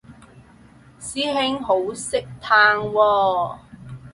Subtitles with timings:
[0.99, 3.59] 師兄好識嘆喎